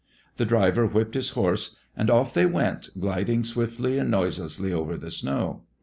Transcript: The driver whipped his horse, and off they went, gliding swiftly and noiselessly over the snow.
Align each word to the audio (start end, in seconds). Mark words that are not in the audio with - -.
The 0.37 0.47
driver 0.47 0.87
whipped 0.87 1.13
his 1.13 1.29
horse, 1.37 1.75
and 1.95 2.09
off 2.09 2.33
they 2.33 2.47
went, 2.47 2.89
gliding 2.99 3.43
swiftly 3.43 3.99
and 3.99 4.09
noiselessly 4.09 4.73
over 4.73 4.97
the 4.97 5.11
snow. 5.11 5.61